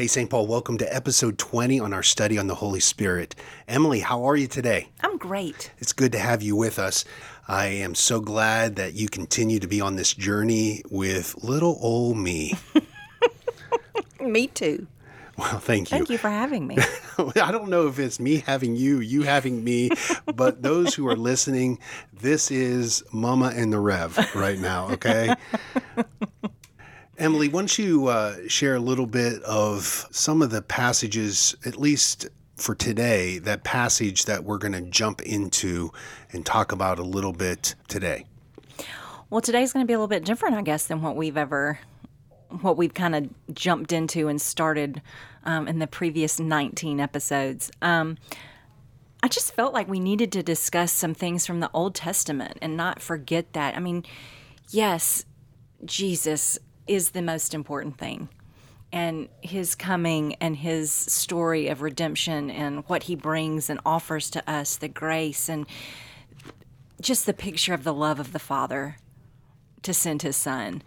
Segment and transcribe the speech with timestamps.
[0.00, 0.30] Hey, St.
[0.30, 3.34] Paul, welcome to episode 20 on our study on the Holy Spirit.
[3.68, 4.88] Emily, how are you today?
[5.02, 5.72] I'm great.
[5.76, 7.04] It's good to have you with us.
[7.46, 12.16] I am so glad that you continue to be on this journey with little old
[12.16, 12.54] me.
[14.22, 14.86] Me too.
[15.36, 15.98] Well, thank you.
[15.98, 16.78] Thank you for having me.
[17.36, 19.90] I don't know if it's me having you, you having me,
[20.34, 21.78] but those who are listening,
[22.10, 25.34] this is Mama and the Rev right now, okay?
[27.20, 31.76] Emily, why don't you uh, share a little bit of some of the passages, at
[31.76, 35.92] least for today, that passage that we're going to jump into
[36.32, 38.24] and talk about a little bit today?
[39.28, 41.78] Well, today's going to be a little bit different, I guess, than what we've ever,
[42.62, 45.02] what we've kind of jumped into and started
[45.44, 47.70] um, in the previous 19 episodes.
[47.82, 48.16] Um,
[49.22, 52.78] I just felt like we needed to discuss some things from the Old Testament and
[52.78, 53.76] not forget that.
[53.76, 54.06] I mean,
[54.70, 55.26] yes,
[55.84, 56.58] Jesus
[56.90, 58.28] is the most important thing.
[58.92, 64.50] And his coming and his story of redemption and what he brings and offers to
[64.50, 65.66] us, the grace and
[67.00, 68.96] just the picture of the love of the Father
[69.82, 70.82] to send his son.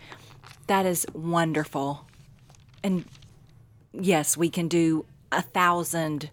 [0.67, 2.05] That is wonderful.
[2.83, 3.05] And
[3.93, 6.29] yes, we can do a thousand,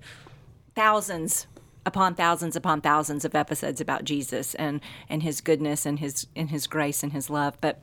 [0.74, 1.46] thousands
[1.86, 6.50] upon thousands upon thousands of episodes about Jesus and, and his goodness and his and
[6.50, 7.56] his grace and his love.
[7.60, 7.80] But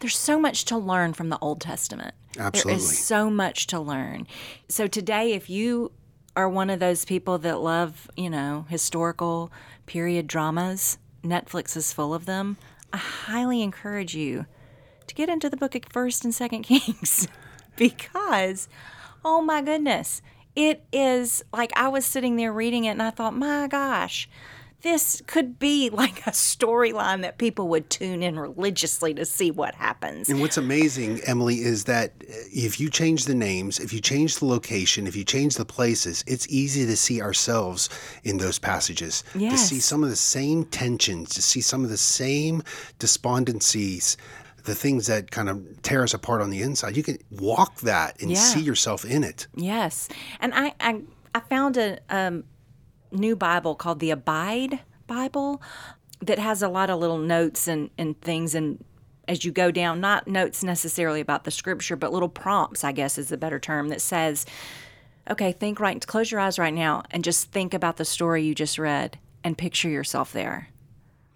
[0.00, 2.14] there's so much to learn from the Old Testament.
[2.38, 2.72] Absolutely.
[2.72, 4.26] There is so much to learn.
[4.68, 5.92] So today, if you
[6.34, 9.52] are one of those people that love, you know, historical
[9.86, 12.56] period dramas, Netflix is full of them.
[12.92, 14.46] I highly encourage you
[15.06, 17.28] to get into the book of First and Second Kings
[17.76, 18.68] because,
[19.24, 20.22] oh my goodness,
[20.54, 24.28] it is like I was sitting there reading it and I thought, my gosh,
[24.82, 29.74] this could be like a storyline that people would tune in religiously to see what
[29.74, 30.28] happens.
[30.28, 34.36] And what's amazing, Emily, is that uh, if you change the names, if you change
[34.38, 37.88] the location, if you change the places, it's easy to see ourselves
[38.24, 39.24] in those passages.
[39.34, 39.52] yes.
[39.52, 42.62] To see some of the same tensions, to see some of the same
[42.98, 44.16] despondencies,
[44.64, 46.96] the things that kind of tear us apart on the inside.
[46.96, 48.36] You can walk that and Yeah.
[48.38, 49.46] see yourself in it.
[49.56, 50.08] Yes,
[50.40, 51.02] and I I,
[51.34, 52.44] I found a um,
[53.12, 55.62] new Bible called the Abide Bible
[56.20, 58.54] that has a lot of little notes and and things.
[58.54, 58.84] And
[59.28, 63.18] as you go down, not notes necessarily about the scripture, but little prompts, I guess
[63.18, 64.46] is a better term that says,
[65.30, 68.54] okay, think right, close your eyes right now and just think about the story you
[68.54, 70.68] just read and picture yourself there.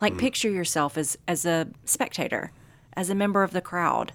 [0.01, 0.19] Like mm.
[0.19, 2.53] picture yourself as as a spectator,
[2.95, 4.13] as a member of the crowd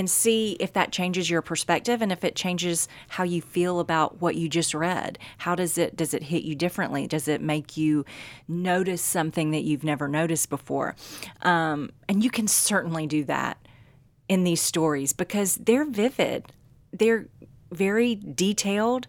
[0.00, 4.18] and see if that changes your perspective and if it changes how you feel about
[4.18, 5.18] what you just read.
[5.36, 7.06] How does it does it hit you differently?
[7.06, 8.06] Does it make you
[8.48, 10.96] notice something that you've never noticed before?
[11.42, 13.58] Um, and you can certainly do that
[14.26, 16.50] in these stories because they're vivid.
[16.94, 17.28] They're
[17.70, 19.06] very detailed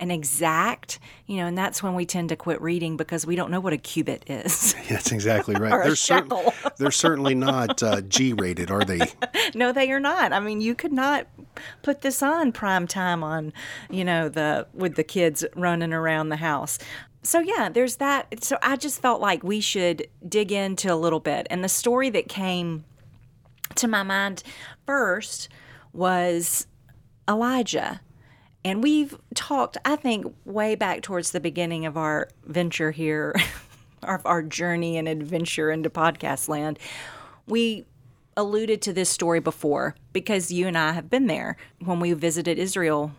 [0.00, 3.50] and exact, you know, and that's when we tend to quit reading because we don't
[3.50, 4.74] know what a cubit is.
[4.88, 5.70] That's exactly right.
[5.84, 6.26] They're, cer-
[6.78, 9.00] they're certainly not uh, G rated, are they?
[9.54, 10.32] no, they are not.
[10.32, 11.26] I mean, you could not
[11.82, 13.52] put this on prime time on,
[13.88, 16.78] you know, the with the kids running around the house.
[17.22, 18.44] So yeah, there's that.
[18.44, 21.46] So I just felt like we should dig into a little bit.
[21.50, 22.84] And the story that came
[23.76, 24.42] to my mind
[24.86, 25.48] first
[25.92, 26.66] was
[27.28, 28.00] Elijah.
[28.64, 33.34] And we've talked, I think, way back towards the beginning of our venture here,
[34.02, 36.78] our, our journey and adventure into podcast land.
[37.46, 37.84] We
[38.36, 42.58] alluded to this story before because you and I have been there when we visited
[42.58, 43.12] Israel.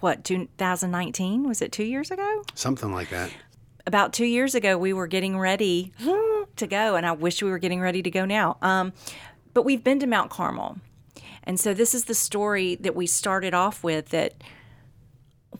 [0.00, 1.48] What, 2019?
[1.48, 2.42] Was it two years ago?
[2.54, 3.30] Something like that.
[3.86, 5.92] about two years ago, we were getting ready
[6.56, 8.58] to go, and I wish we were getting ready to go now.
[8.62, 8.92] Um,
[9.54, 10.76] but we've been to Mount Carmel.
[11.42, 14.34] And so this is the story that we started off with that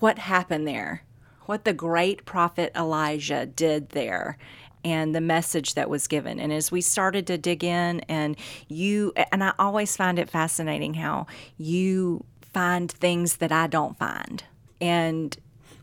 [0.00, 1.04] what happened there,
[1.46, 4.36] what the great prophet Elijah did there,
[4.84, 6.40] and the message that was given.
[6.40, 8.36] And as we started to dig in, and
[8.68, 11.26] you, and I always find it fascinating how
[11.58, 14.42] you find things that I don't find.
[14.80, 15.36] And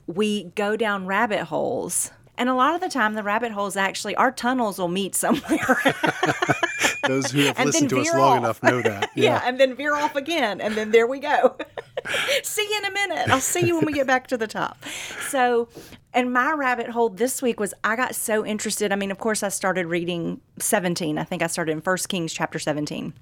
[0.08, 2.12] we go down rabbit holes.
[2.38, 5.82] And a lot of the time, the rabbit holes actually, our tunnels will meet somewhere.
[7.08, 8.62] Those who have listened to us long off.
[8.62, 9.12] enough know that.
[9.16, 11.56] yeah, and then veer off again, and then there we go.
[12.44, 13.30] see you in a minute.
[13.30, 14.84] I'll see you when we get back to the top.
[15.30, 15.70] So,
[16.14, 18.92] and my rabbit hole this week was I got so interested.
[18.92, 21.18] I mean, of course, I started reading 17.
[21.18, 23.14] I think I started in First Kings chapter 17.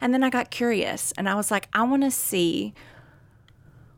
[0.00, 2.74] And then I got curious and I was like, I want to see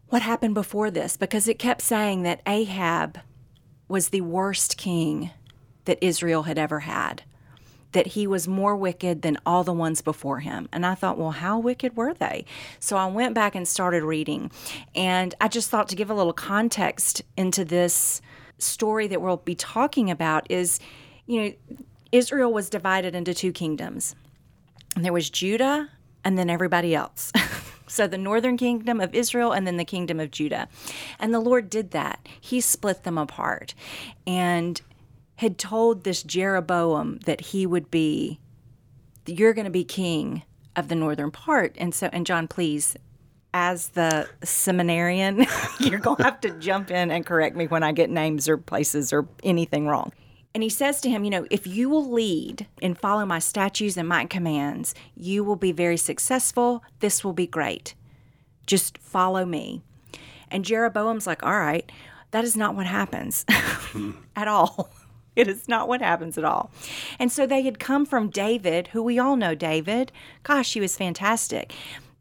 [0.09, 3.19] what happened before this because it kept saying that Ahab
[3.89, 5.31] was the worst king
[5.87, 7.23] that Israel had ever had.
[7.93, 10.69] that he was more wicked than all the ones before him.
[10.73, 12.45] And I thought, well, how wicked were they?
[12.79, 14.51] So I went back and started reading.
[14.95, 18.21] And I just thought to give a little context into this
[18.59, 20.81] story that we'll be talking about is,
[21.27, 21.53] you know,
[22.13, 24.15] Israel was divided into two kingdoms.
[24.95, 25.89] And there was Judah
[26.25, 27.33] and then everybody else.
[27.89, 30.69] so the northern kingdom of Israel and then the kingdom of Judah.
[31.19, 32.27] And the Lord did that.
[32.41, 33.75] He split them apart
[34.27, 34.81] and
[35.37, 38.41] had told this Jeroboam that he would be
[39.27, 40.43] you're going to be king
[40.75, 41.75] of the northern part.
[41.79, 42.97] And so and John please
[43.55, 45.47] as the seminarian,
[45.81, 48.57] you're going to have to jump in and correct me when I get names or
[48.57, 50.13] places or anything wrong.
[50.59, 53.97] And he says to him, You know, if you will lead and follow my statutes
[53.97, 56.83] and my commands, you will be very successful.
[56.99, 57.95] This will be great.
[58.67, 59.83] Just follow me.
[60.51, 61.89] And Jeroboam's like, All right,
[62.33, 63.47] that is not what happens
[64.35, 64.91] at all.
[65.37, 66.73] It is not what happens at all.
[67.21, 70.11] And so they had come from David, who we all know David.
[70.43, 71.73] Gosh, he was fantastic.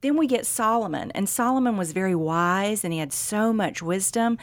[0.02, 4.38] Then we get Solomon, and Solomon was very wise and he had so much wisdom,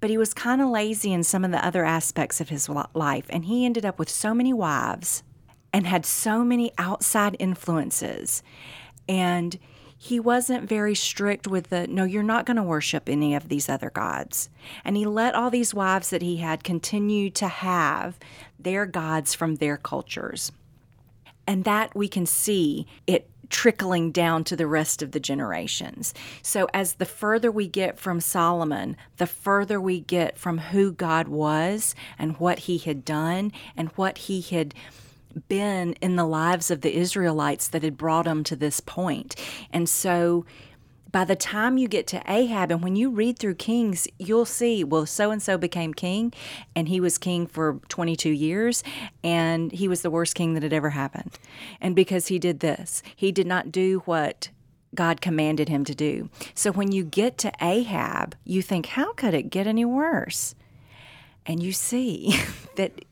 [0.00, 3.24] but he was kind of lazy in some of the other aspects of his life.
[3.30, 5.22] And he ended up with so many wives
[5.72, 8.42] and had so many outside influences.
[9.08, 9.58] And
[9.96, 13.68] he wasn't very strict with the no, you're not going to worship any of these
[13.68, 14.48] other gods.
[14.84, 18.18] And he let all these wives that he had continue to have
[18.58, 20.52] their gods from their cultures.
[21.48, 26.14] And that we can see it trickling down to the rest of the generations.
[26.42, 31.28] So, as the further we get from Solomon, the further we get from who God
[31.28, 34.74] was and what he had done and what he had
[35.48, 39.36] been in the lives of the Israelites that had brought them to this point.
[39.72, 40.44] And so,
[41.10, 44.84] by the time you get to Ahab, and when you read through Kings, you'll see,
[44.84, 46.32] well, so and so became king,
[46.76, 48.84] and he was king for 22 years,
[49.24, 51.38] and he was the worst king that had ever happened.
[51.80, 54.50] And because he did this, he did not do what
[54.94, 56.28] God commanded him to do.
[56.54, 60.54] So when you get to Ahab, you think, how could it get any worse?
[61.46, 62.38] And you see
[62.76, 63.04] that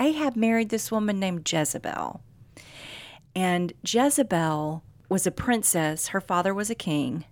[0.00, 2.20] Ahab married this woman named Jezebel.
[3.36, 7.24] And Jezebel was a princess, her father was a king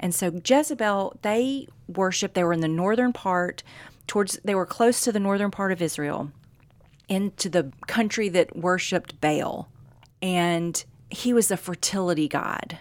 [0.00, 3.62] and so Jezebel, they worshiped, they were in the northern part,
[4.06, 6.30] towards they were close to the northern part of Israel,
[7.08, 9.68] into the country that worshiped Baal.
[10.20, 12.78] And he was a fertility god.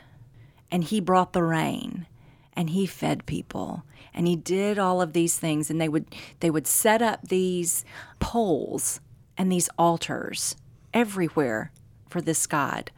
[0.71, 2.07] And he brought the rain
[2.56, 3.83] and he fed people
[4.13, 6.06] and he did all of these things and they would
[6.39, 7.83] they would set up these
[8.19, 9.00] poles
[9.38, 10.56] and these altars
[10.94, 11.71] everywhere
[12.09, 12.92] for this god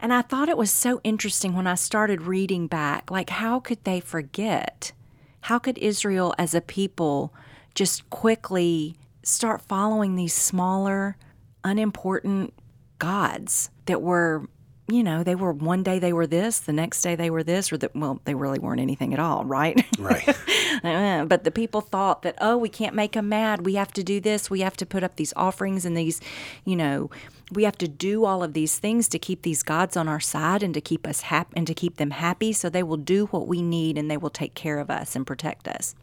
[0.00, 3.84] and I thought it was so interesting when I started reading back like, how could
[3.84, 4.92] they forget?
[5.42, 7.32] How could Israel as a people
[7.74, 11.16] just quickly start following these smaller,
[11.64, 12.52] unimportant
[12.98, 14.48] gods that were
[14.90, 17.72] you know, they were one day they were this, the next day they were this,
[17.72, 19.84] or that, well, they really weren't anything at all, right?
[19.98, 20.36] Right.
[20.82, 23.66] Uh, but the people thought that, oh, we can't make them mad.
[23.66, 24.48] We have to do this.
[24.48, 26.22] We have to put up these offerings and these,
[26.64, 27.10] you know,
[27.50, 30.62] we have to do all of these things to keep these gods on our side
[30.62, 33.48] and to keep us happy and to keep them happy so they will do what
[33.48, 35.94] we need and they will take care of us and protect us.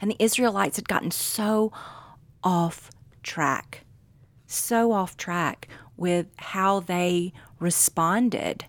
[0.00, 1.72] And the Israelites had gotten so
[2.42, 2.90] off
[3.22, 3.84] track,
[4.46, 8.64] so off track with how they responded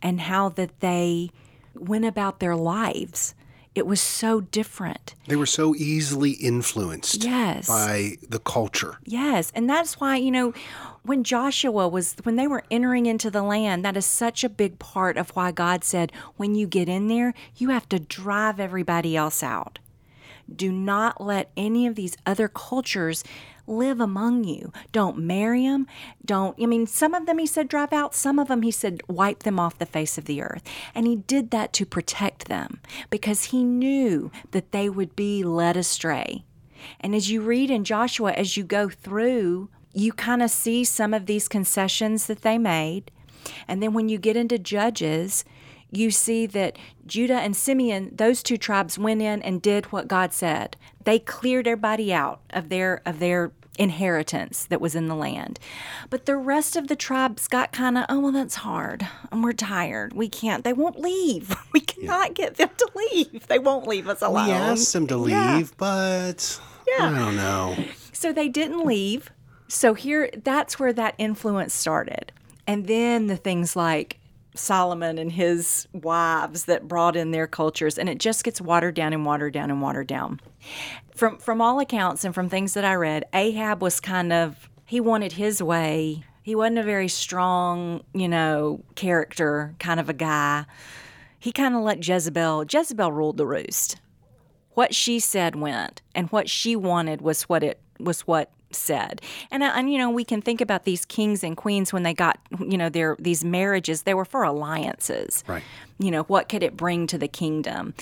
[0.00, 1.30] and how that they
[1.74, 3.34] went about their lives.
[3.74, 5.14] It was so different.
[5.28, 7.68] They were so easily influenced yes.
[7.68, 8.98] by the culture.
[9.04, 9.52] Yes.
[9.54, 10.52] And that's why, you know,
[11.02, 14.78] when Joshua was, when they were entering into the land, that is such a big
[14.78, 19.16] part of why God said, when you get in there, you have to drive everybody
[19.16, 19.78] else out.
[20.54, 23.22] Do not let any of these other cultures
[23.66, 24.72] live among you.
[24.90, 25.86] Don't marry them.
[26.24, 29.00] Don't, I mean, some of them he said drive out, some of them he said
[29.08, 30.62] wipe them off the face of the earth.
[30.94, 32.80] And he did that to protect them
[33.10, 36.44] because he knew that they would be led astray.
[36.98, 41.14] And as you read in Joshua, as you go through, you kind of see some
[41.14, 43.10] of these concessions that they made.
[43.66, 45.44] And then when you get into Judges,
[45.90, 50.32] you see that Judah and Simeon, those two tribes went in and did what God
[50.32, 50.76] said.
[51.04, 55.58] They cleared everybody out of their of their inheritance that was in the land.
[56.10, 59.08] But the rest of the tribes got kind of, oh, well, that's hard.
[59.32, 60.12] And we're tired.
[60.12, 61.56] We can't, they won't leave.
[61.72, 62.46] We cannot yeah.
[62.46, 63.46] get them to leave.
[63.46, 64.46] They won't leave us alone.
[64.46, 65.62] We asked them to leave, yeah.
[65.76, 67.06] but yeah.
[67.06, 67.76] I don't know.
[68.12, 69.30] So they didn't leave.
[69.70, 72.32] So here, that's where that influence started.
[72.66, 74.18] And then the things like
[74.56, 79.12] Solomon and his wives that brought in their cultures, and it just gets watered down
[79.12, 80.40] and watered down and watered down.
[81.14, 84.98] From from all accounts and from things that I read, Ahab was kind of he
[84.98, 86.24] wanted his way.
[86.42, 90.64] He wasn't a very strong, you know, character kind of a guy.
[91.38, 94.00] He kind of let Jezebel, Jezebel ruled the roost.
[94.74, 99.20] What she said went, and what she wanted was what it was what said.
[99.50, 102.14] And uh, and you know, we can think about these kings and queens when they
[102.14, 105.44] got, you know, their these marriages, they were for alliances.
[105.46, 105.62] Right.
[105.98, 107.94] You know, what could it bring to the kingdom?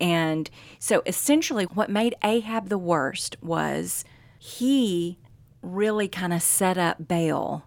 [0.00, 4.04] And so essentially what made Ahab the worst was
[4.38, 5.18] he
[5.62, 7.64] really kind of set up Baal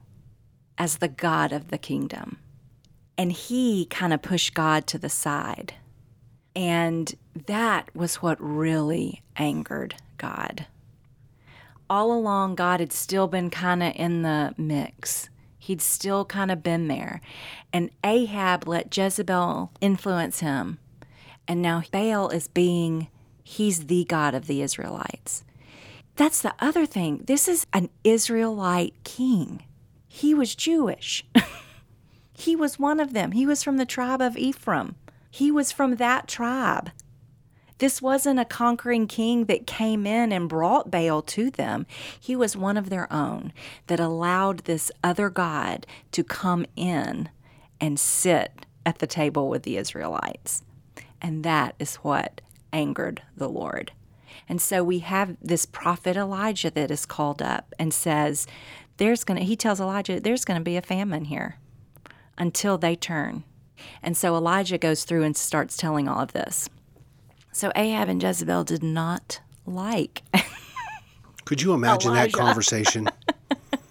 [0.77, 2.37] as the god of the kingdom.
[3.17, 5.75] And he kind of pushed God to the side.
[6.53, 7.15] And
[7.47, 10.65] that was what really angered God.
[11.89, 15.29] All along, God had still been kind of in the mix.
[15.59, 17.21] He'd still kind of been there.
[17.71, 20.79] And Ahab let Jezebel influence him.
[21.47, 23.07] And now Baal is being,
[23.43, 25.43] he's the God of the Israelites.
[26.15, 27.23] That's the other thing.
[27.25, 29.63] This is an Israelite king.
[30.07, 31.25] He was Jewish.
[32.33, 33.33] he was one of them.
[33.33, 34.95] He was from the tribe of Ephraim.
[35.29, 36.91] He was from that tribe.
[37.77, 41.85] This wasn't a conquering king that came in and brought Baal to them.
[42.19, 43.51] He was one of their own
[43.87, 47.29] that allowed this other God to come in
[47.81, 50.63] and sit at the table with the Israelites.
[51.21, 52.41] And that is what
[52.71, 53.91] angered the Lord.
[54.47, 58.47] And so we have this prophet Elijah that is called up and says,
[58.97, 61.57] There's going to, he tells Elijah, there's going to be a famine here
[62.37, 63.43] until they turn.
[64.01, 66.69] And so Elijah goes through and starts telling all of this.
[67.55, 70.23] So Ahab and Jezebel did not like.
[71.45, 73.07] Could you imagine that conversation?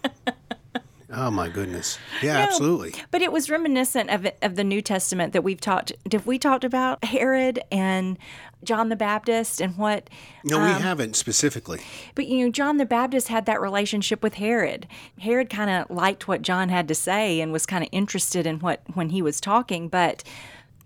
[1.10, 1.98] oh my goodness.
[2.22, 2.92] Yeah, absolutely.
[3.10, 5.94] But it was reminiscent of of the New Testament that we've talked.
[6.06, 8.18] Did we talked about Herod and
[8.64, 10.10] John the Baptist and what?
[10.44, 11.80] No, Um, we haven't specifically.
[12.14, 14.86] But you know, John the Baptist had that relationship with Herod.
[15.20, 18.58] Herod kind of liked what John had to say and was kind of interested in
[18.58, 19.88] what when he was talking.
[19.88, 20.22] But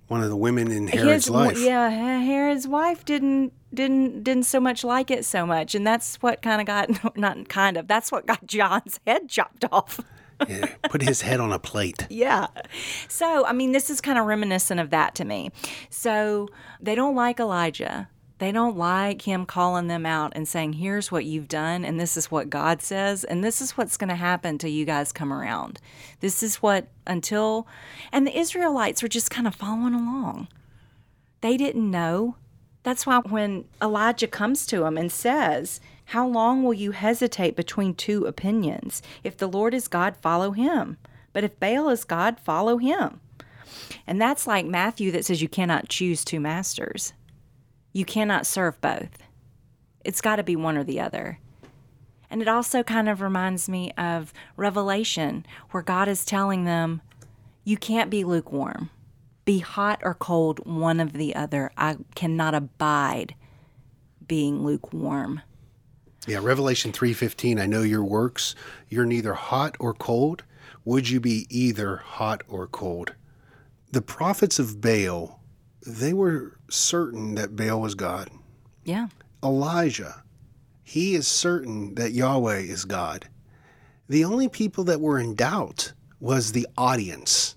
[0.09, 1.59] One of the women in Herod's his life.
[1.59, 6.41] yeah, Herod's wife didn't didn't didn't so much like it so much, and that's what
[6.43, 10.01] kind of got not kind of that's what got John's head chopped off.
[10.49, 12.07] Yeah, Put his head on a plate.
[12.11, 12.47] Yeah.
[13.09, 15.51] So, I mean, this is kind of reminiscent of that to me.
[15.91, 16.49] So,
[16.81, 18.09] they don't like Elijah.
[18.39, 22.17] They don't like him calling them out and saying, here's what you've done, and this
[22.17, 25.33] is what God says, and this is what's going to happen till you guys come
[25.33, 25.81] around.
[26.21, 27.67] This is what, until,
[28.13, 30.47] and the Israelites were just kind of following along.
[31.41, 32.37] They didn't know.
[32.85, 37.95] That's why when Elijah comes to him and says, How long will you hesitate between
[37.95, 39.03] two opinions?
[39.25, 40.97] If the Lord is God, follow him.
[41.33, 43.21] But if Baal is God, follow him.
[44.07, 47.13] And that's like Matthew that says you cannot choose two masters.
[47.93, 49.19] You cannot serve both.
[50.05, 51.39] It's got to be one or the other.
[52.31, 57.01] And it also kind of reminds me of Revelation, where God is telling them,
[57.65, 58.91] You can't be lukewarm
[59.49, 61.71] be hot or cold, one of the other.
[61.75, 63.35] I cannot abide
[64.27, 65.41] being lukewarm.
[66.27, 68.55] Yeah, Revelation 3:15, I know your works,
[68.91, 70.45] you're neither hot or cold.
[70.85, 73.15] Would you be either hot or cold?
[73.91, 75.41] The prophets of Baal,
[75.81, 78.31] they were certain that Baal was God.
[78.85, 79.09] Yeah.
[79.43, 80.23] Elijah,
[80.83, 83.29] he is certain that Yahweh is God.
[84.09, 87.57] The only people that were in doubt was the audience.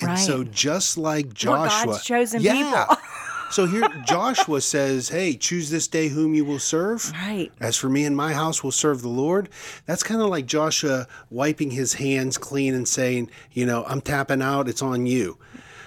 [0.00, 0.18] And Right.
[0.18, 2.52] so just like Joshua, God's chosen yeah.
[2.86, 2.96] people.
[3.50, 7.50] so here Joshua says, "Hey, choose this day whom you will serve." Right.
[7.60, 9.48] As for me and my house will serve the Lord.
[9.86, 14.42] That's kind of like Joshua wiping his hands clean and saying, you know, I'm tapping
[14.42, 15.38] out, it's on you.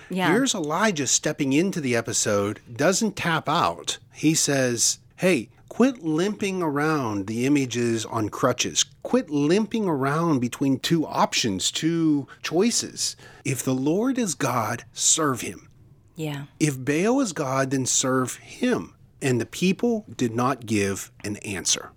[0.09, 0.31] Yeah.
[0.31, 3.97] Here's Elijah stepping into the episode, doesn't tap out.
[4.13, 8.83] He says, Hey, quit limping around the images on crutches.
[9.03, 13.15] Quit limping around between two options, two choices.
[13.45, 15.69] If the Lord is God, serve him.
[16.15, 16.45] yeah.
[16.59, 18.95] If Baal is God, then serve him.
[19.21, 21.91] And the people did not give an answer.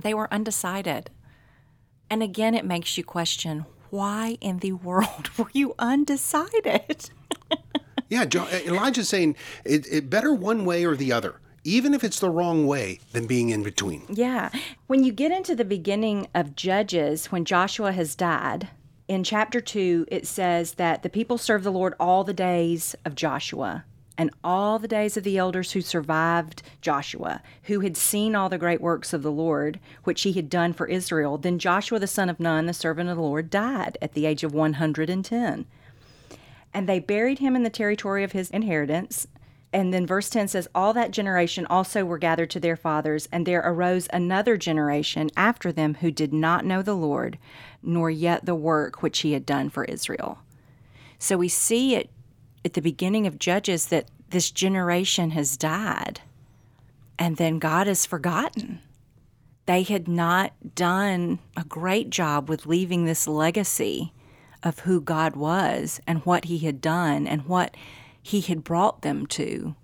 [0.00, 1.10] They were undecided.
[2.08, 7.10] And again, it makes you question why in the world were you undecided?
[8.10, 12.02] Yeah, Jo- uh, Elijah's saying it, it better one way or the other, even if
[12.02, 14.02] it's the wrong way, than being in between.
[14.08, 14.48] Yeah.
[14.86, 18.68] When you get into the beginning of Judges, when Joshua has died,
[19.08, 23.14] in chapter 2, it says that the people served the Lord all the days of
[23.14, 23.84] Joshua
[24.18, 28.58] and all the days of the elders who survived Joshua, who had seen all the
[28.58, 31.38] great works of the Lord, which he had done for Israel.
[31.38, 34.42] Then Joshua the son of Nun, the servant of the Lord, died at the age
[34.42, 35.66] of 110.
[36.74, 39.28] And they buried him in the territory of his inheritance,
[39.72, 43.46] And then verse 10 says, All that generation also were gathered to their fathers, and
[43.46, 47.38] there arose another generation after them who did not know the Lord,
[47.82, 50.38] nor yet the work which he had done for Israel.
[51.18, 52.10] So we see it
[52.64, 56.20] at the beginning of Judges that this generation has died,
[57.18, 58.80] and then God is forgotten.
[59.66, 64.12] They had not done a great job with leaving this legacy
[64.62, 67.76] of who God was and what he had done and what
[68.22, 69.74] he had brought them to.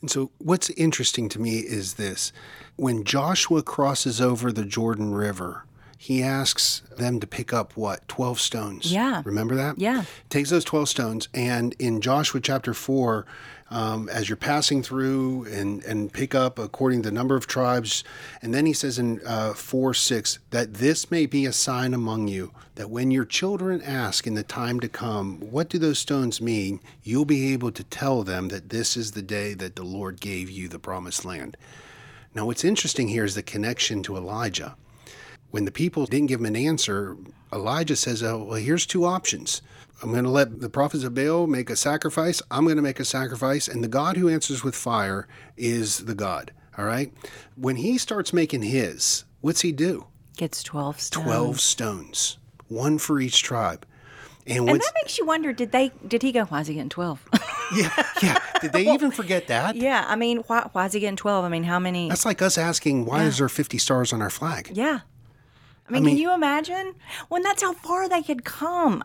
[0.00, 2.32] And so, what's interesting to me is this
[2.76, 5.64] when Joshua crosses over the Jordan River,
[6.02, 8.08] he asks them to pick up what?
[8.08, 8.90] 12 stones.
[8.90, 9.20] Yeah.
[9.22, 9.78] Remember that?
[9.78, 10.04] Yeah.
[10.30, 13.26] Takes those 12 stones, and in Joshua chapter 4,
[13.70, 18.02] um, as you're passing through and, and pick up according to the number of tribes.
[18.40, 22.28] And then he says in uh, 4 6 that this may be a sign among
[22.28, 26.40] you that when your children ask in the time to come, What do those stones
[26.40, 26.80] mean?
[27.02, 30.48] you'll be able to tell them that this is the day that the Lord gave
[30.48, 31.58] you the promised land.
[32.34, 34.76] Now, what's interesting here is the connection to Elijah.
[35.50, 37.16] When the people didn't give him an answer,
[37.52, 39.62] Elijah says, oh, Well, here's two options.
[40.02, 42.40] I'm going to let the prophets of Baal make a sacrifice.
[42.50, 43.68] I'm going to make a sacrifice.
[43.68, 46.52] And the God who answers with fire is the God.
[46.78, 47.12] All right.
[47.56, 50.06] When he starts making his, what's he do?
[50.36, 51.24] Gets 12 stones.
[51.26, 52.38] 12 stones,
[52.68, 53.84] one for each tribe.
[54.46, 56.88] And, and that makes you wonder did they did he go why is he getting
[56.88, 57.28] 12
[57.76, 61.14] yeah yeah did they even forget that yeah i mean why, why is he getting
[61.14, 63.28] 12 i mean how many that's like us asking why yeah.
[63.28, 65.00] is there 50 stars on our flag yeah
[65.90, 66.94] I mean, I mean, can you imagine?
[67.28, 69.02] When that's how far they had come.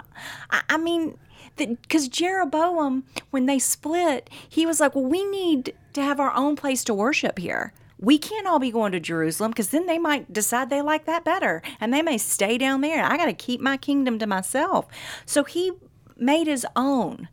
[0.52, 1.18] I, I mean,
[1.56, 6.56] because Jeroboam, when they split, he was like, well, we need to have our own
[6.56, 7.74] place to worship here.
[7.98, 11.24] We can't all be going to Jerusalem because then they might decide they like that
[11.24, 13.04] better and they may stay down there.
[13.04, 14.86] I got to keep my kingdom to myself.
[15.26, 15.72] So he
[16.18, 17.30] made his own.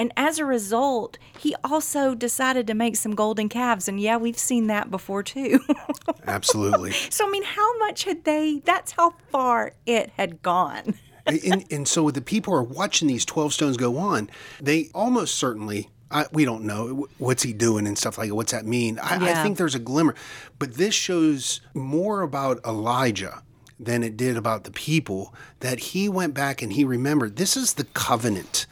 [0.00, 3.86] And as a result, he also decided to make some golden calves.
[3.86, 5.60] And yeah, we've seen that before too.
[6.26, 6.92] Absolutely.
[6.92, 10.94] So, I mean, how much had they, that's how far it had gone.
[11.26, 14.30] and, and so the people are watching these 12 stones go on.
[14.58, 18.34] They almost certainly I, we don't know what's he doing and stuff like that.
[18.34, 18.98] What's that mean?
[18.98, 19.38] I, yeah.
[19.38, 20.14] I, think there's a glimmer,
[20.58, 23.42] but this shows more about Elijah
[23.78, 25.34] than it did about the people.
[25.60, 28.66] That he went back and he remembered this is the covenant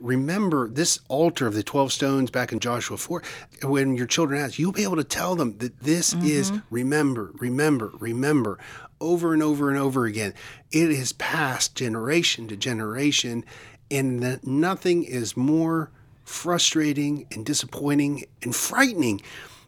[0.00, 3.22] remember this altar of the 12 stones back in Joshua 4.
[3.64, 6.26] When your children ask, you'll be able to tell them that this mm-hmm.
[6.26, 8.58] is remember, remember, remember
[9.00, 10.34] over and over and over again.
[10.70, 13.44] It is passed generation to generation,
[13.90, 15.90] and that nothing is more
[16.24, 19.20] frustrating and disappointing and frightening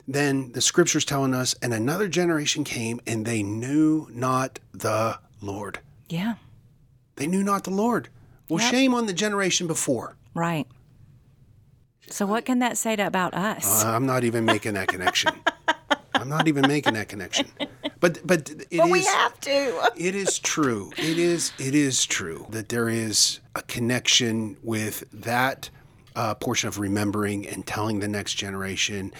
[0.06, 5.78] than the scriptures telling us, and another generation came and they knew not the Lord.
[6.08, 6.34] Yeah.
[7.16, 8.08] They knew not the Lord.
[8.48, 8.70] Well, yep.
[8.70, 10.16] shame on the generation before.
[10.34, 10.66] Right.
[12.08, 13.84] So what can that say to, about us?
[13.84, 15.32] Uh, I'm not even making that connection.
[16.14, 17.46] I'm not even making that connection.
[18.00, 19.90] But but it but is, we have to.
[19.96, 20.90] it is true.
[20.96, 25.70] It is it is true that there is a connection with that
[26.14, 29.12] uh, portion of remembering and telling the next generation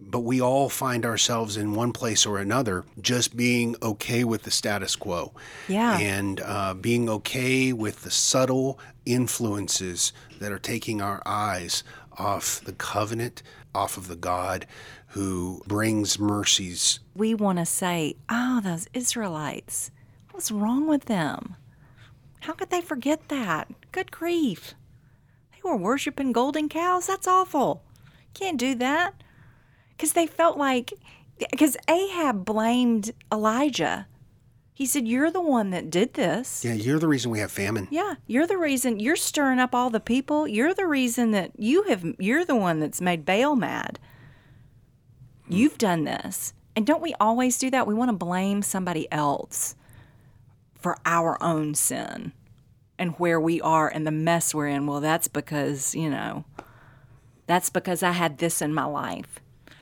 [0.00, 4.50] but we all find ourselves in one place or another just being okay with the
[4.50, 5.32] status quo.
[5.68, 5.98] Yeah.
[5.98, 11.84] And uh, being okay with the subtle influences that are taking our eyes
[12.18, 13.42] off the covenant,
[13.74, 14.66] off of the God
[15.08, 17.00] who brings mercies.
[17.14, 19.90] We want to say, oh, those Israelites,
[20.32, 21.56] what's wrong with them?
[22.40, 23.70] How could they forget that?
[23.92, 24.74] Good grief.
[25.52, 27.06] They were worshiping golden cows?
[27.06, 27.82] That's awful.
[28.34, 29.14] Can't do that
[29.96, 30.92] because they felt like
[31.50, 34.06] because Ahab blamed Elijah.
[34.72, 37.86] He said, "You're the one that did this." Yeah, you're the reason we have famine.
[37.90, 38.98] Yeah, you're the reason.
[38.98, 40.48] You're stirring up all the people.
[40.48, 42.04] You're the reason that you have.
[42.18, 43.98] You're the one that's made Baal mad.
[45.48, 47.86] You've done this, and don't we always do that?
[47.86, 49.76] We want to blame somebody else
[50.74, 52.32] for our own sin
[52.98, 54.86] and where we are and the mess we're in.
[54.86, 56.44] Well, that's because you know.
[57.46, 59.38] That's because I had this in my life.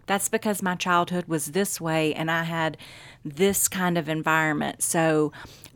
[0.07, 2.77] That's because my childhood was this way and I had
[3.25, 4.83] this kind of environment.
[4.83, 5.33] So,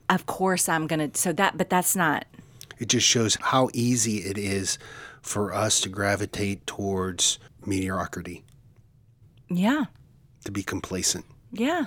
[0.09, 1.19] of course, I'm going to.
[1.19, 2.27] So that, but that's not.
[2.79, 4.79] It just shows how easy it is
[5.23, 8.45] for us to gravitate towards mediocrity.
[9.49, 9.85] Yeah.
[10.45, 11.25] To be complacent.
[11.53, 11.87] Yeah.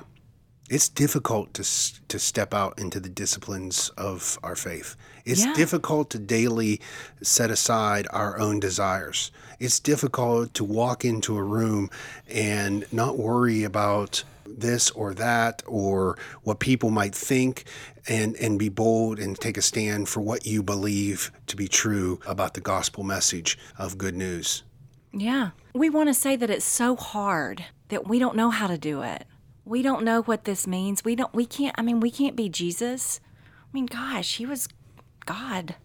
[0.70, 1.64] It's difficult to
[2.08, 4.96] to step out into the disciplines of our faith.
[5.26, 5.54] It's yeah.
[5.54, 6.80] difficult to daily
[7.22, 9.32] set aside our own desires.
[9.60, 11.90] It's difficult to walk into a room
[12.28, 17.66] and not worry about this or that or what people might think
[18.08, 22.20] and and be bold and take a stand for what you believe to be true
[22.28, 24.64] about the gospel message of good news.
[25.12, 25.52] Yeah.
[25.74, 29.02] We want to say that it's so hard that we don't know how to do
[29.02, 29.26] it.
[29.70, 31.06] We don't know what this means.
[31.06, 33.20] We don't we can't I mean, we can't be Jesus.
[33.46, 34.68] I mean, gosh, he was
[35.28, 35.76] God.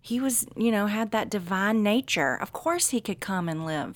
[0.00, 2.34] He was, you know, had that divine nature.
[2.34, 3.94] Of course he could come and live.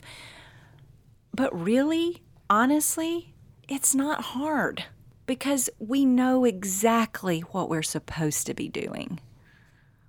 [1.35, 3.35] But really, honestly,
[3.68, 4.85] it's not hard
[5.27, 9.18] because we know exactly what we're supposed to be doing.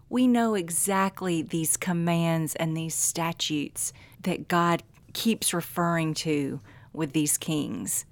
[0.10, 4.84] We know exactly these commands and these statutes that God
[5.14, 6.60] keeps referring to
[6.94, 8.06] with these kings.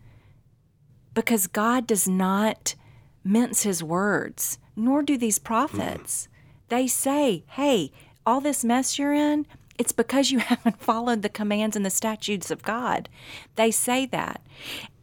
[1.14, 2.76] Because God does not
[3.24, 6.28] mince his words, nor do these prophets.
[6.70, 7.92] They say, hey,
[8.26, 9.46] all this mess you're in,
[9.78, 13.10] it's because you haven't followed the commands and the statutes of God.
[13.56, 14.42] They say that.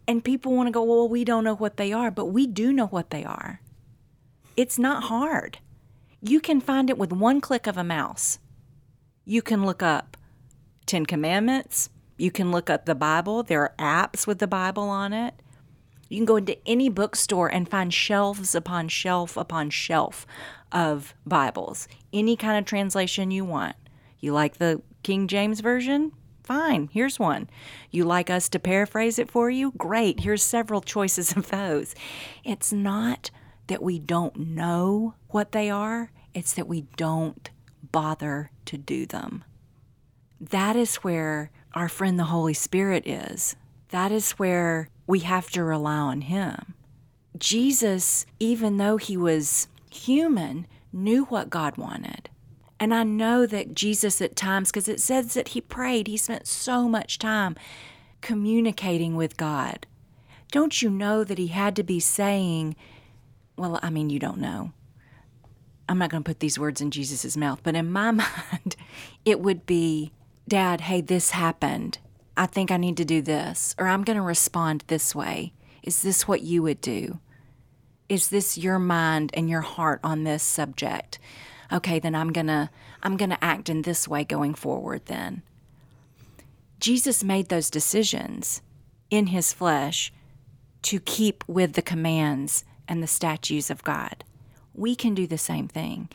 [0.08, 2.72] And people want to go, well, we don't know what they are, but we do
[2.72, 3.60] know what they are.
[4.56, 5.58] It's not hard.
[6.22, 8.38] You can find it with one click of a mouse.
[9.24, 10.16] You can look up
[10.86, 11.90] Ten Commandments.
[12.16, 13.42] You can look up the Bible.
[13.42, 13.74] There are
[14.08, 15.34] apps with the Bible on it.
[16.08, 20.26] You can go into any bookstore and find shelves upon shelf upon shelf
[20.70, 23.76] of Bibles, any kind of translation you want.
[24.20, 26.12] You like the King James Version?
[26.42, 27.50] Fine, here's one.
[27.90, 29.72] You like us to paraphrase it for you?
[29.76, 31.94] Great, here's several choices of those.
[32.44, 33.30] It's not
[33.66, 37.50] that we don't know what they are, it's that we don't
[37.90, 39.42] bother to do them.
[40.40, 43.56] That is where our friend the Holy Spirit is.
[43.88, 46.74] That is where we have to rely on Him.
[47.38, 52.28] Jesus, even though He was human, knew what God wanted.
[52.78, 56.46] And I know that Jesus at times, because it says that he prayed, he spent
[56.46, 57.56] so much time
[58.20, 59.86] communicating with God.
[60.52, 62.76] Don't you know that he had to be saying,
[63.56, 64.72] well, I mean, you don't know.
[65.88, 68.76] I'm not going to put these words in Jesus' mouth, but in my mind,
[69.24, 70.12] it would be,
[70.46, 71.98] Dad, hey, this happened.
[72.36, 75.52] I think I need to do this, or I'm going to respond this way.
[75.82, 77.20] Is this what you would do?
[78.08, 81.18] Is this your mind and your heart on this subject?
[81.72, 82.70] Okay, then I'm going to
[83.02, 85.42] I'm going to act in this way going forward then.
[86.78, 88.60] Jesus made those decisions
[89.10, 90.12] in his flesh
[90.82, 94.24] to keep with the commands and the statutes of God.
[94.74, 96.08] We can do the same thing.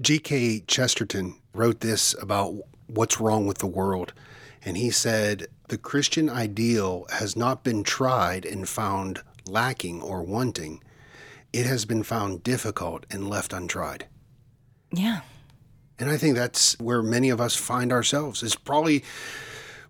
[0.00, 0.64] G.K.
[0.66, 2.54] Chesterton wrote this about
[2.86, 4.12] what's wrong with the world.
[4.66, 10.82] And he said, The Christian ideal has not been tried and found lacking or wanting.
[11.52, 14.06] It has been found difficult and left untried.
[14.92, 15.20] Yeah.
[16.00, 18.42] And I think that's where many of us find ourselves.
[18.42, 19.04] It's probably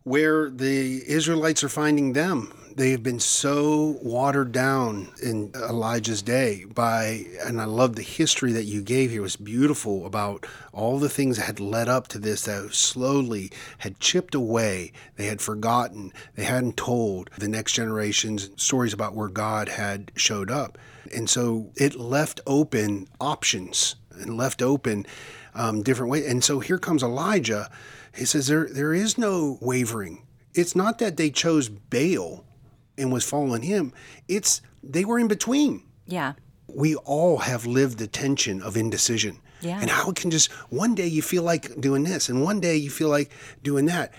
[0.05, 2.53] where the Israelites are finding them.
[2.77, 8.53] They have been so watered down in Elijah's day by, and I love the history
[8.53, 9.21] that you gave here.
[9.21, 13.51] It was beautiful about all the things that had led up to this that slowly
[13.79, 14.93] had chipped away.
[15.17, 16.13] They had forgotten.
[16.35, 20.77] They hadn't told the next generations stories about where God had showed up.
[21.15, 25.07] And so it left open options and left open
[25.55, 26.27] um, different ways.
[26.27, 27.71] And so here comes Elijah.
[28.15, 30.27] He says there there is no wavering.
[30.53, 32.46] It's not that they chose Baal
[32.99, 33.93] and was following him.
[34.29, 35.83] It's they were in between.
[36.07, 36.35] Yeah.
[36.69, 39.41] We all have lived the tension of indecision.
[39.61, 39.81] Yeah.
[39.81, 42.77] And how it can just one day you feel like doing this and one day
[42.77, 43.31] you feel like
[43.63, 44.13] doing that.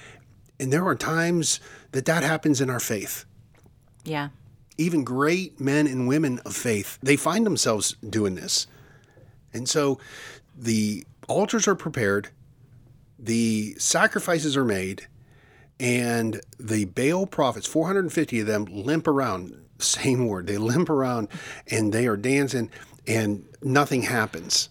[0.59, 1.59] And there are times
[1.91, 3.25] that that happens in our faith.
[4.03, 4.29] Yeah.
[4.77, 8.67] Even great men and women of faith, they find themselves doing this.
[9.53, 9.99] And so
[10.55, 12.29] the altars are prepared,
[13.19, 15.07] the sacrifices are made,
[15.79, 19.55] and the Baal prophets, 450 of them, limp around.
[19.79, 20.47] Same word.
[20.47, 21.27] They limp around
[21.69, 22.71] and they are dancing,
[23.05, 24.69] and nothing happens.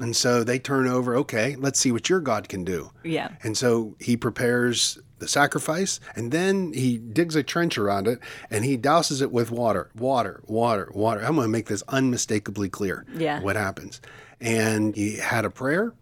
[0.00, 2.90] And so they turn over, okay, let's see what your God can do.
[3.02, 3.30] Yeah.
[3.42, 8.18] And so he prepares the sacrifice and then he digs a trench around it
[8.50, 11.20] and he douses it with water, water, water, water.
[11.24, 13.40] I'm going to make this unmistakably clear Yeah.
[13.40, 14.02] what happens.
[14.38, 15.94] And he had a prayer.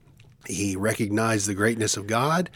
[0.48, 2.50] He recognized the greatness of God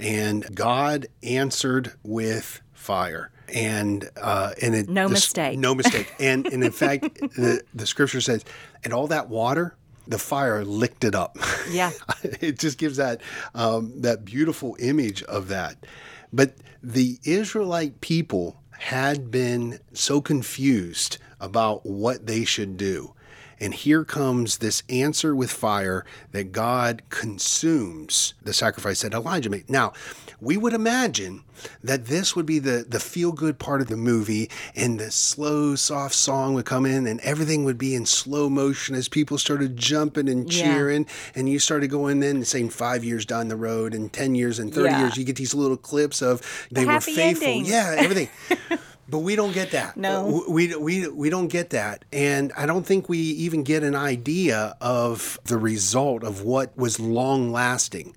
[0.00, 3.30] and God answered with fire.
[3.52, 5.58] And uh, and it, No the- mistake.
[5.58, 6.12] no mistake.
[6.20, 7.02] And and in fact,
[7.36, 8.44] the the scripture says,
[8.84, 9.74] and all that water,
[10.06, 11.36] the fire licked it up.
[11.70, 11.90] Yeah.
[12.22, 13.20] it just gives that
[13.54, 15.84] um, that beautiful image of that.
[16.32, 23.14] But the Israelite people had been so confused about what they should do.
[23.60, 29.68] And here comes this answer with fire that God consumes the sacrifice that Elijah made.
[29.68, 29.92] Now,
[30.40, 31.42] we would imagine
[31.84, 35.74] that this would be the, the feel good part of the movie, and the slow,
[35.74, 39.76] soft song would come in, and everything would be in slow motion as people started
[39.76, 40.62] jumping and Yeah.
[40.62, 41.06] cheering.
[41.34, 44.58] And you started going in and saying five years down the road, and 10 years,
[44.58, 45.00] and 30 Yeah.
[45.00, 45.16] years.
[45.18, 47.46] You get these little clips of they were faithful.
[47.46, 47.66] ending.
[47.66, 48.30] Yeah, everything.
[49.10, 49.96] But we don't get that.
[49.96, 50.44] No.
[50.48, 52.04] We, we, we don't get that.
[52.12, 57.00] And I don't think we even get an idea of the result of what was
[57.00, 58.14] long lasting.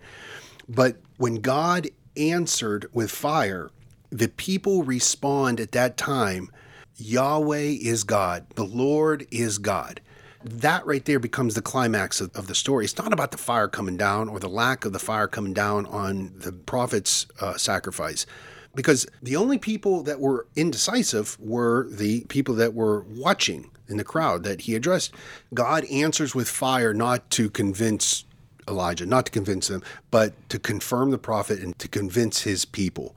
[0.69, 3.71] But when God answered with fire,
[4.11, 6.51] the people respond at that time
[6.97, 9.99] Yahweh is God, the Lord is God.
[10.43, 12.85] That right there becomes the climax of, of the story.
[12.85, 15.87] It's not about the fire coming down or the lack of the fire coming down
[15.87, 18.27] on the prophet's uh, sacrifice
[18.75, 24.03] because the only people that were indecisive were the people that were watching in the
[24.03, 25.13] crowd that he addressed.
[25.53, 28.25] God answers with fire not to convince
[28.67, 33.15] Elijah, not to convince them, but to confirm the prophet and to convince his people.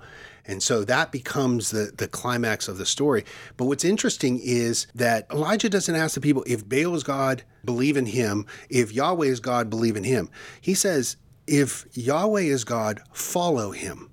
[0.49, 3.25] And so that becomes the, the climax of the story.
[3.57, 7.97] But what's interesting is that Elijah doesn't ask the people if Baal is God, believe
[7.97, 8.47] in him.
[8.69, 10.29] If Yahweh is God, believe in him.
[10.61, 11.17] He says,
[11.49, 14.11] if Yahweh is God, follow him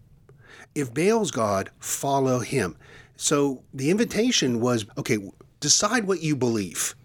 [0.76, 2.76] if Baal's God, follow him.
[3.16, 5.18] So the invitation was okay,
[5.60, 6.96] decide what you believe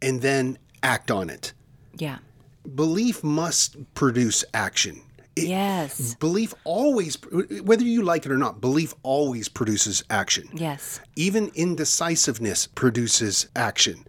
[0.00, 1.52] and then act on it.
[1.96, 2.18] Yeah.
[2.74, 5.00] Belief must produce action.
[5.36, 6.14] It- Yes.
[6.16, 7.16] Belief always,
[7.62, 10.48] whether you like it or not, belief always produces action.
[10.52, 11.00] Yes.
[11.16, 14.06] Even indecisiveness produces action.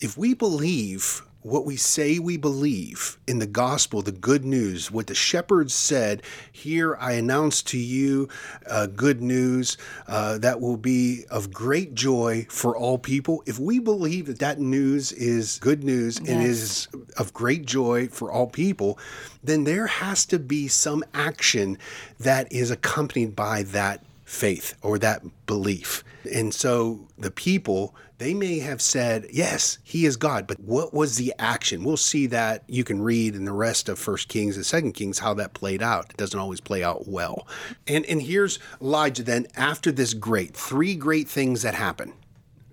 [0.00, 5.06] If we believe what we say we believe in the gospel, the good news, what
[5.08, 8.30] the shepherds said, here I announce to you
[8.66, 9.76] uh, good news
[10.08, 13.42] uh, that will be of great joy for all people.
[13.44, 18.32] If we believe that that news is good news and is of great joy for
[18.32, 18.98] all people,
[19.42, 21.76] then there has to be some action
[22.18, 26.02] that is accompanied by that faith or that belief.
[26.32, 31.16] And so the people, they may have said, yes, he is God, but what was
[31.16, 31.84] the action?
[31.84, 35.18] We'll see that you can read in the rest of First Kings and Second Kings
[35.18, 36.10] how that played out.
[36.10, 37.46] It doesn't always play out well.
[37.86, 42.14] And and here's Elijah then after this great three great things that happen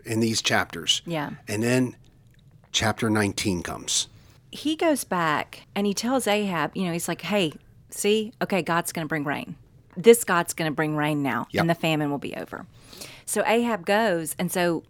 [0.05, 1.01] in these chapters.
[1.05, 1.31] Yeah.
[1.47, 1.95] And then
[2.71, 4.07] chapter 19 comes.
[4.51, 7.53] he goes back and he tells Ahab, you know, he's like, hey,
[7.89, 9.55] see, okay, God's going to bring rain.
[9.97, 11.61] This God's going to bring rain now, Yep.
[11.61, 12.65] and the famine will be over.
[13.25, 14.83] So Ahab goes, and so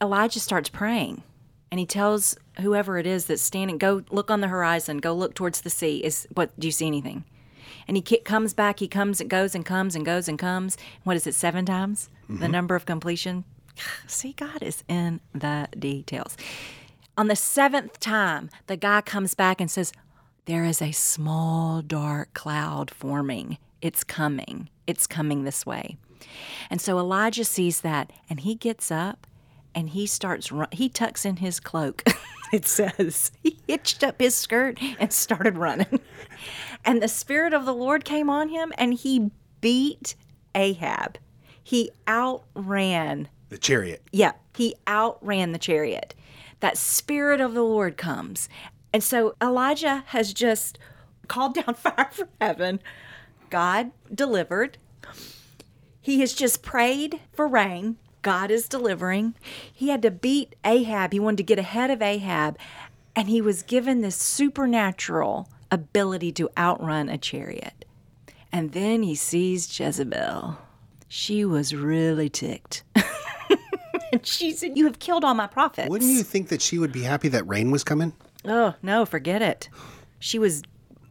[0.00, 1.22] Elijah starts praying,
[1.70, 5.34] and he tells whoever it is that's standing, go look on the horizon, go look
[5.34, 5.98] towards the sea.
[5.98, 6.58] Is what?
[6.58, 7.24] Do you see anything?
[7.86, 8.78] And he comes back.
[8.78, 10.76] He comes and goes and comes and goes and comes.
[11.04, 11.34] What is it?
[11.34, 12.52] Seven times the mm-hmm.
[12.52, 13.44] number of completion.
[14.06, 16.36] See, God is in the details.
[17.16, 19.92] On the seventh time, the guy comes back and says,
[20.46, 23.58] There is a small dark cloud forming.
[23.82, 24.68] It's coming.
[24.86, 25.96] It's coming this way.
[26.68, 29.26] And so Elijah sees that and he gets up
[29.74, 32.02] and he starts run- he tucks in his cloak.
[32.52, 36.00] it says he hitched up his skirt and started running.
[36.82, 40.14] And the spirit of the Lord came on him and he beat
[40.54, 41.18] Ahab.
[41.62, 44.02] He outran The chariot.
[44.12, 46.14] yeah, he outran the chariot.
[46.60, 48.48] That spirit of the Lord comes.
[48.94, 50.78] And so Elijah has just
[51.28, 52.80] called down fire from heaven.
[53.50, 54.78] God delivered.
[56.00, 57.96] He has just prayed for rain.
[58.22, 59.34] God is delivering.
[59.72, 61.12] He had to beat Ahab.
[61.12, 62.58] He wanted to get ahead of Ahab.
[63.16, 67.84] And he was given this supernatural ability to outrun a chariot.
[68.52, 70.58] And then he sees Jezebel.
[71.08, 72.84] She was really ticked.
[74.12, 75.88] and she said, You have killed all my prophets.
[75.88, 78.12] Wouldn't you think that she would be happy that rain was coming?
[78.44, 79.68] Oh, no, forget it.
[80.18, 80.62] She was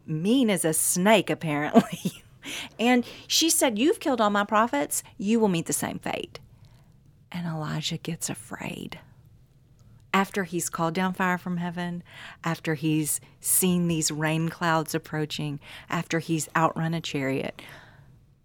[0.06, 2.22] mean as a snake, apparently.
[2.78, 5.02] and she said, You've killed all my prophets.
[5.18, 6.38] You will meet the same fate.
[7.32, 8.98] And Elijah gets afraid.
[10.12, 12.02] After he's called down fire from heaven,
[12.42, 17.62] after he's seen these rain clouds approaching, after he's outrun a chariot,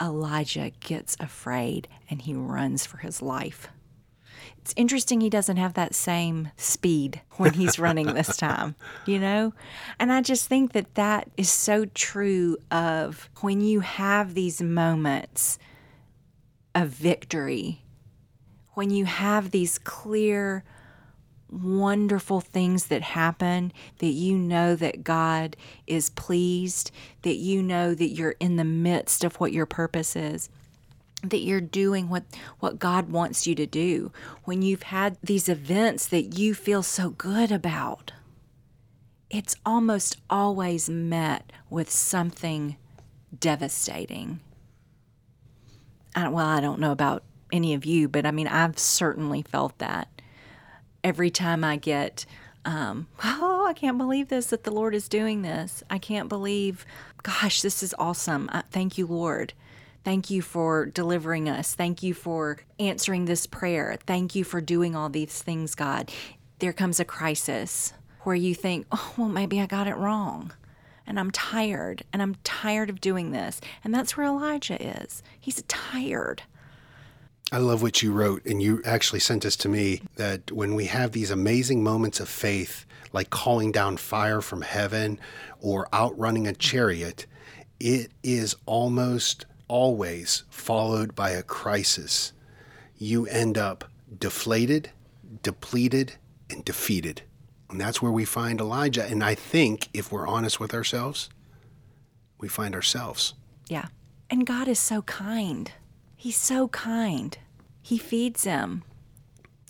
[0.02, 3.70] Elijah gets afraid and he runs for his life.
[4.66, 8.74] It's interesting he doesn't have that same speed when he's running this time,
[9.06, 9.54] you know?
[10.00, 15.60] And I just think that that is so true of when you have these moments
[16.74, 17.84] of victory,
[18.74, 20.64] when you have these clear,
[21.52, 26.90] wonderful things that happen, that you know that God is pleased,
[27.22, 30.50] that you know that you're in the midst of what your purpose is
[31.30, 32.24] that you're doing what
[32.60, 34.12] what God wants you to do
[34.44, 38.12] when you've had these events that you feel so good about
[39.30, 42.78] it's almost always met with something
[43.38, 44.40] devastating.
[46.16, 49.78] I, well, I don't know about any of you, but I mean, I've certainly felt
[49.80, 50.08] that
[51.04, 52.26] every time I get,
[52.64, 55.84] um, oh, I can't believe this that the Lord is doing this.
[55.90, 56.86] I can't believe,
[57.24, 58.50] gosh, this is awesome.
[58.72, 59.54] Thank you, Lord.
[60.06, 61.74] Thank you for delivering us.
[61.74, 63.98] Thank you for answering this prayer.
[64.06, 66.12] Thank you for doing all these things, God.
[66.60, 67.92] There comes a crisis
[68.22, 70.54] where you think, oh, well, maybe I got it wrong.
[71.08, 73.60] And I'm tired, and I'm tired of doing this.
[73.84, 75.24] And that's where Elijah is.
[75.40, 76.44] He's tired.
[77.52, 80.86] I love what you wrote, and you actually sent this to me that when we
[80.86, 85.20] have these amazing moments of faith, like calling down fire from heaven
[85.60, 87.26] or outrunning a chariot,
[87.80, 92.34] it is almost always followed by a crisis.
[92.98, 93.86] You end up
[94.20, 94.92] deflated,
[95.44, 96.14] depleted,
[96.50, 97.24] and defeated.
[97.70, 99.04] And that's where we find Elijah.
[99.06, 101.30] And I think if we're honest with ourselves,
[102.40, 103.34] we find ourselves.
[103.68, 103.88] Yeah.
[104.30, 105.72] And God is so kind.
[106.16, 107.38] He's so kind.
[107.82, 108.84] He feeds him.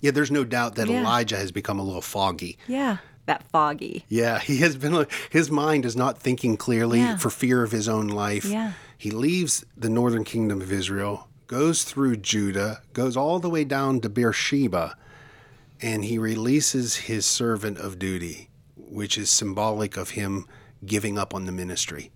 [0.01, 1.01] Yeah, there's no doubt that Yeah.
[1.01, 2.58] Elijah has become a little foggy.
[2.67, 2.97] Yeah.
[3.25, 4.05] That foggy.
[4.08, 7.17] Yeah, he has been, his mind is not thinking clearly Yeah.
[7.17, 8.45] for fear of his own life.
[8.45, 8.73] Yeah.
[8.97, 14.01] He leaves the northern kingdom of Israel, goes through Judah, goes all the way down
[14.01, 14.95] to Beersheba,
[15.81, 20.47] and he releases his servant of duty, which is symbolic of him
[20.86, 22.12] giving up on the ministry.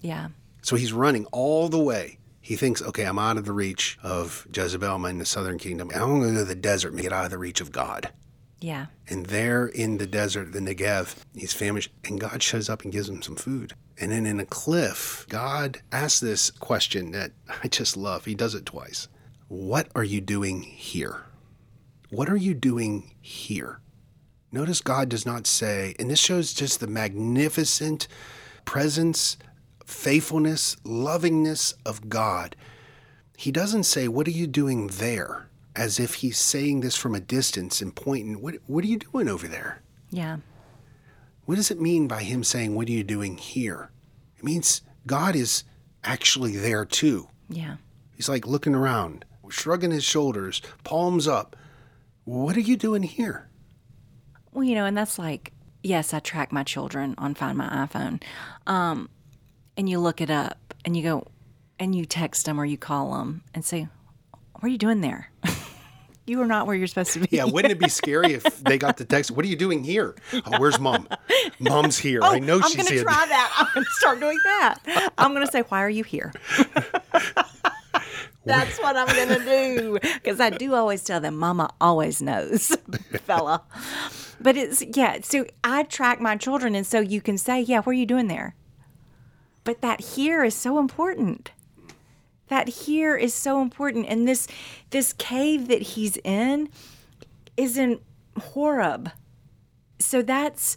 [0.00, 0.28] Yeah.
[0.62, 2.18] So he's running all the way.
[2.40, 5.90] He thinks, okay, I'm out of the reach of Jezebel, I'm in the southern kingdom.
[5.94, 8.12] I'm going to go to the desert and get out of the reach of God.
[8.60, 8.86] Yeah.
[9.08, 13.08] And there in the desert, the Negev, he's famished, and God shows up and gives
[13.08, 13.74] him some food.
[13.98, 18.24] And then in a cliff, God asks this question that I just love.
[18.24, 19.08] He does it twice.
[19.48, 21.22] What are you doing here?
[22.10, 23.80] What are you doing here?
[24.52, 28.08] Notice God does not say, and this shows just the magnificent
[28.64, 29.36] presence,
[29.84, 32.56] faithfulness, lovingness of God.
[33.36, 35.45] He doesn't say, What are you doing there?
[35.76, 39.28] As if he's saying this from a distance and pointing, What, what are you doing
[39.28, 39.82] over there?
[40.10, 40.38] Yeah.
[41.44, 43.90] What does it mean by him saying, What are you doing here?
[44.38, 45.64] It means God is
[46.02, 47.28] actually there too.
[47.48, 47.76] Yeah.
[48.14, 51.54] He's like looking around, shrugging his shoulders, palms up.
[52.24, 53.48] What are you doing here?
[54.52, 58.22] Well, you know, and that's like, yes, I track my children on Find My iPhone.
[58.66, 59.10] Um,
[59.76, 61.26] and you look it up and you go,
[61.78, 63.88] and you text them or you call them and say,
[64.54, 65.30] What are you doing there?
[66.26, 67.28] You are not where you're supposed to be.
[67.30, 69.30] Yeah, wouldn't it be scary if they got the text?
[69.30, 70.16] What are you doing here?
[70.32, 71.08] Oh, where's mom?
[71.58, 72.20] Mom's here.
[72.22, 73.02] I oh, know Oh, I'm she's going to here.
[73.04, 73.52] try that.
[73.56, 75.10] I'm going to start doing that.
[75.18, 76.32] I'm going to say, Why are you here?
[78.44, 79.98] That's what I'm going to do.
[80.00, 82.68] Because I do always tell them, Mama always knows,
[83.24, 83.62] fella.
[84.40, 85.18] But it's, yeah.
[85.22, 86.74] So I track my children.
[86.76, 88.54] And so you can say, Yeah, what are you doing there?
[89.64, 91.50] But that here is so important.
[92.48, 94.06] That here is so important.
[94.08, 94.46] And this
[94.90, 96.68] this cave that he's in
[97.56, 98.00] is in
[98.38, 99.10] Horeb.
[99.98, 100.76] So that's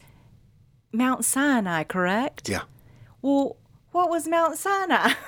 [0.91, 2.49] Mount Sinai, correct?
[2.49, 2.61] Yeah.
[3.21, 3.57] Well,
[3.91, 5.13] what was Mount Sinai?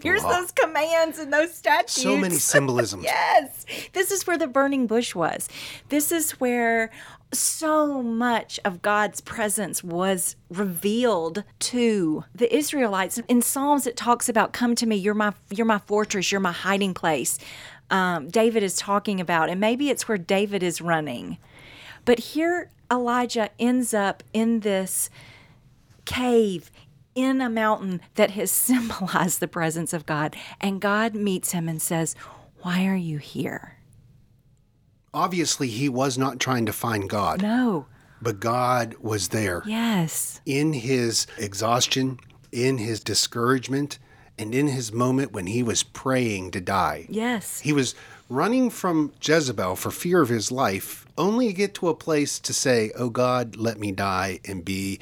[0.00, 0.32] Here's Wow.
[0.40, 2.02] those commands and those statues.
[2.04, 3.02] So many symbolisms.
[3.06, 3.66] Yes.
[3.94, 5.48] This is where the burning bush was.
[5.88, 6.90] This is where
[7.32, 13.18] so much of God's presence was revealed to the Israelites.
[13.28, 16.52] In Psalms it talks about come to me, you're my you're my fortress, you're my
[16.52, 17.38] hiding place.
[17.90, 21.38] Um, David is talking about, and maybe it's where David is running.
[22.04, 25.10] But here Elijah ends up in this
[26.04, 26.70] cave
[27.14, 30.36] in a mountain that has symbolized the presence of God.
[30.60, 32.14] And God meets him and says,
[32.60, 33.75] Why are you here?
[35.16, 37.86] Obviously, he was not trying to find God, No.
[38.20, 39.62] but God was there.
[39.64, 40.40] Yes.
[40.44, 42.18] in his exhaustion,
[42.52, 43.98] in his discouragement,
[44.38, 47.06] and in his moment when he was praying to die.
[47.08, 47.60] Yes.
[47.60, 47.94] He was
[48.28, 52.52] running from Jezebel for fear of his life, only to get to a place to
[52.52, 55.00] say, Oh God, let me die and be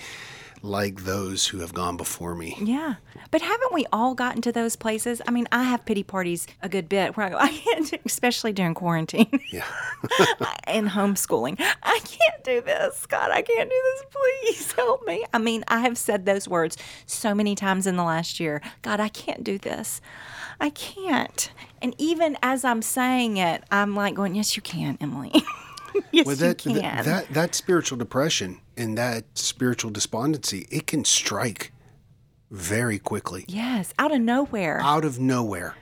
[0.65, 2.57] like those who have gone before me.
[2.59, 2.95] Yeah.
[3.31, 5.21] But haven't we all gotten to those places?
[5.29, 8.53] I mean, I have pity parties a good bit where I go, I can't, especially
[8.53, 9.67] during quarantine Yeah.
[10.65, 11.57] and homeschooling.
[11.83, 13.05] I can't do this.
[13.07, 14.05] God, I can't do this.
[14.11, 15.25] Please help me.
[15.35, 18.63] I mean, I have said those words so many times in the last year.
[18.81, 20.01] God, I can't do this.
[20.61, 21.51] I can't.
[21.83, 25.31] And even as I'm saying it, I'm like going, Yes, you can, Emily.
[26.11, 27.05] yes, Well, that, you can.
[27.05, 31.73] that, that spiritual depression and that spiritual despondency, it can strike
[32.51, 33.45] very quickly.
[33.49, 34.81] yes, out of nowhere.
[34.81, 35.75] out of nowhere.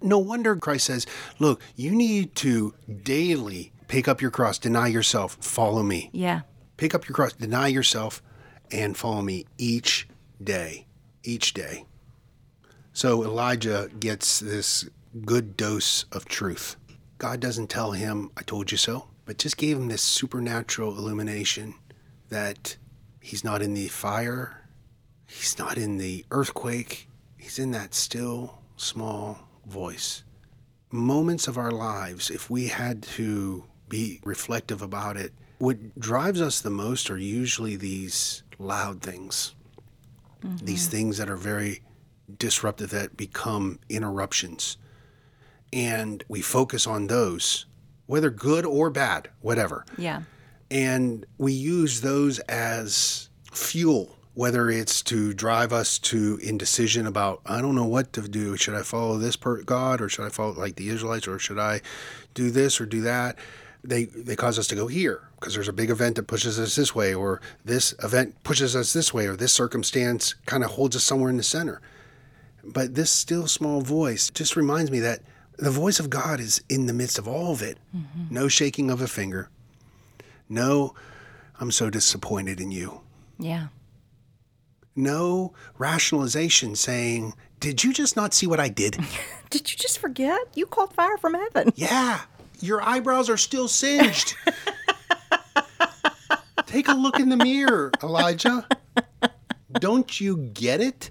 [0.00, 1.06] No wonder Christ says,
[1.40, 6.10] Look, you need to daily pick up your cross, deny yourself, follow me.
[6.12, 6.42] yeah.
[6.76, 8.22] Pick up your cross, deny yourself,
[8.70, 10.06] and follow me each
[10.42, 10.86] day.
[11.24, 11.84] each day.
[12.92, 14.88] So Elijah gets this
[15.24, 16.76] good dose of truth.
[17.18, 21.74] God doesn't tell him, I told you so, but just gave him this supernatural illumination
[22.28, 22.76] that
[23.20, 24.68] he's not in the fire,
[25.26, 30.22] he's not in the earthquake, he's in that still, small voice.
[30.90, 36.60] Moments of our lives, if we had to be reflective about it, what drives us
[36.60, 39.54] the most are usually these loud things,
[40.42, 40.64] mm-hmm.
[40.64, 41.82] these things that are very
[42.38, 44.76] disruptive, that become interruptions
[45.72, 47.66] and we focus on those,
[48.06, 49.84] whether good or bad, whatever.
[49.96, 50.22] Yeah.
[50.70, 57.60] And we use those as fuel, whether it's to drive us to indecision about, I
[57.60, 58.56] don't know what to do.
[58.56, 61.58] Should I follow this per- God or should I follow like the Israelites or should
[61.58, 61.80] I
[62.34, 63.36] do this or do that?
[63.82, 66.74] They, they cause us to go here because there's a big event that pushes us
[66.74, 70.96] this way, or this event pushes us this way, or this circumstance kind of holds
[70.96, 71.80] us somewhere in the center.
[72.64, 75.22] But this still small voice just reminds me that
[75.56, 77.78] the voice of God is in the midst of all of it.
[77.96, 78.34] Mm-hmm.
[78.34, 79.48] No shaking of a finger.
[80.48, 80.94] No,
[81.60, 83.00] I'm so disappointed in you.
[83.38, 83.68] Yeah.
[84.96, 88.98] No rationalization saying, Did you just not see what I did?
[89.50, 90.40] did you just forget?
[90.54, 91.72] You called fire from heaven.
[91.76, 92.20] Yeah.
[92.60, 94.34] Your eyebrows are still singed.
[96.66, 98.66] Take a look in the mirror, Elijah.
[99.72, 101.10] Don't you get it?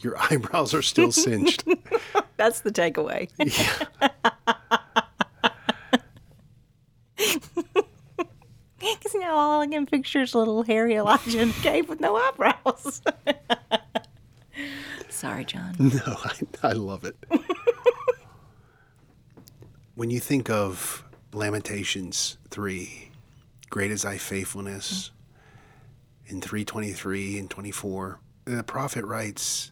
[0.00, 1.64] Your eyebrows are still singed.
[2.36, 3.28] That's the takeaway.
[3.38, 4.08] Yeah.
[9.62, 12.16] Because now all I can picture is little hairy Elijah in a cave with no
[12.16, 13.02] eyebrows.
[15.08, 15.76] Sorry, John.
[15.78, 17.16] No, I, I love it.
[19.94, 23.10] when you think of Lamentations 3,
[23.70, 25.10] great is thy faithfulness,
[26.26, 29.70] in 323 and 24, the prophet writes,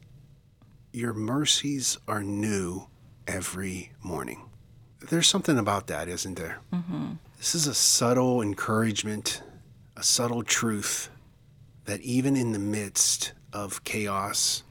[0.93, 2.87] Your mercies are new
[3.27, 4.43] every morning.
[5.01, 6.61] There's something about that, isn't there?
[6.73, 7.13] Mm-hmm.
[7.39, 9.43] This is a subtle encouragement,
[10.01, 11.11] a subtle truth
[11.85, 14.63] that even in the midst of chaos,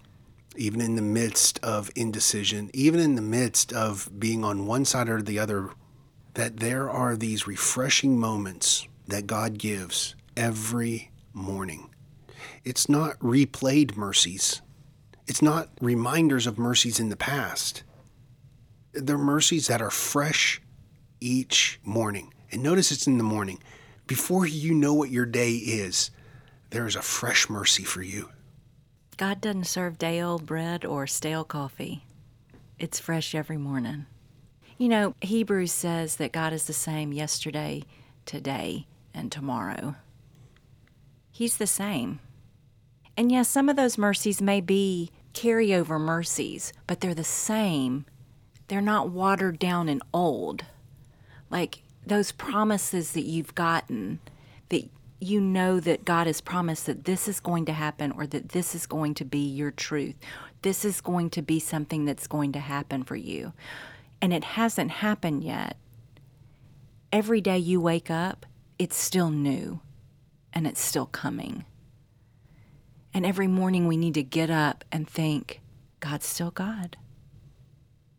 [0.56, 5.08] even in the midst of indecision, even in the midst of being on one side
[5.08, 5.70] or the other,
[6.34, 11.94] that there are these refreshing moments that God gives every morning.
[12.64, 14.64] It's not replayed mercies.
[15.28, 17.84] It's not reminders of mercies in the past.
[18.94, 20.60] They're mercies that are fresh
[21.22, 22.34] each morning.
[22.52, 23.60] And notice it's in the morning.
[24.10, 26.10] Before you know what your day is,
[26.72, 28.30] there is a fresh mercy for you.
[29.18, 32.06] God doesn't serve day old bread or stale coffee,
[32.80, 34.08] it's fresh every morning.
[34.80, 37.84] You know, Hebrews says that God is the same yesterday,
[38.26, 39.94] today, and tomorrow.
[41.32, 42.20] He's the same.
[43.16, 48.08] And yes, some of those mercies may be carryover mercies, but they're the same.
[48.70, 50.66] They're not watered down and old.
[51.52, 54.20] Like those promises that you've gotten
[54.70, 54.90] that
[55.20, 58.74] you know that God has promised that this is going to happen or that this
[58.74, 60.16] is going to be your truth.
[60.62, 63.54] This is going to be something that's going to happen for you.
[64.22, 65.78] And it hasn't happened yet.
[67.12, 68.46] Every day you wake up,
[68.78, 69.82] it's still new
[70.54, 71.66] and it's still coming.
[73.14, 75.62] And every morning we need to get up and think,
[76.00, 76.96] God's still God.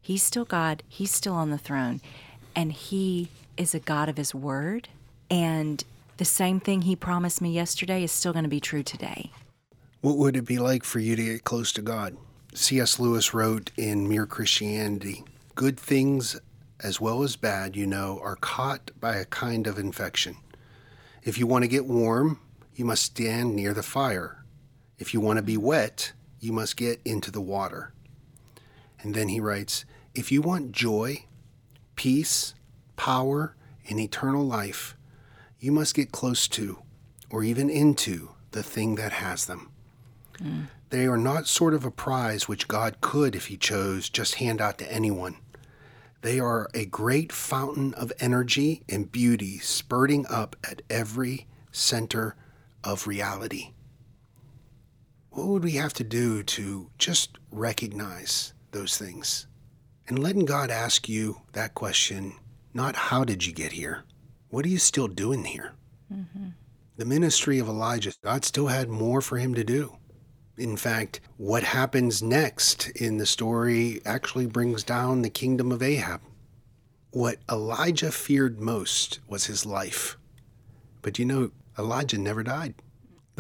[0.01, 0.83] He's still God.
[0.89, 2.01] He's still on the throne.
[2.55, 3.29] And He
[3.61, 4.89] is a God of His word.
[5.31, 5.85] And
[6.17, 9.31] the same thing He promised me yesterday is still going to be true today.
[10.01, 12.17] What would it be like for you to get close to God?
[12.55, 12.99] C.S.
[12.99, 16.41] Lewis wrote in Mere Christianity Good things
[16.83, 20.37] as well as bad, you know, are caught by a kind of infection.
[21.23, 22.41] If you want to get warm,
[22.75, 24.43] you must stand near the fire.
[24.99, 27.93] If you want to be wet, you must get into the water.
[29.03, 29.85] And then he writes
[30.15, 31.27] If you want joy,
[31.95, 32.55] peace,
[33.01, 33.55] power,
[33.89, 34.95] and eternal life,
[35.59, 36.83] you must get close to,
[37.31, 39.71] or even into, the thing that has them.
[40.39, 40.67] Mm.
[40.91, 44.61] They are not sort of a prize which God could, if He chose, just hand
[44.61, 45.37] out to anyone.
[46.21, 52.37] They are a great fountain of energy and beauty spurting up at every center
[52.85, 53.73] of reality
[55.31, 59.47] what would we have to do to just recognize those things?
[60.09, 62.35] And letting God ask you that question,
[62.73, 64.05] not how did you get here?
[64.49, 65.73] What are you still doing here?
[66.13, 66.49] Mm-hmm.
[66.97, 69.97] The ministry of Elijah, God still had more for him to do.
[70.57, 76.21] In fact, what happens next in the story actually brings down the kingdom of Ahab.
[77.11, 80.19] What Elijah feared most was his life.
[81.03, 82.75] But you know, Elijah never died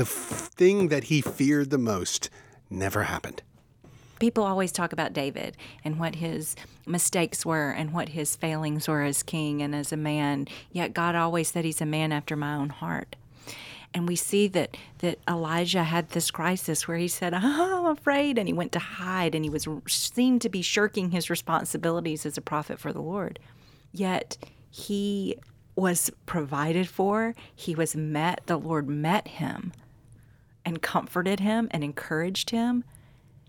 [0.01, 2.31] the thing that he feared the most
[2.71, 3.43] Never happened.
[4.21, 6.55] People always talk about David and what his
[6.87, 10.47] mistakes were and what his failings were as king and as a man.
[10.71, 13.17] Yet God always said he's a man after my own heart.
[13.93, 18.39] And we see that that Elijah had this crisis where he said, oh, "I'm afraid,"
[18.39, 22.37] and he went to hide, and he was seemed to be shirking his responsibilities as
[22.37, 23.41] a prophet for the Lord.
[23.91, 24.39] Yet
[24.71, 25.37] he
[25.75, 27.35] was provided for.
[27.53, 28.43] He was met.
[28.47, 29.73] The Lord met him
[30.65, 32.85] and comforted him and encouraged him.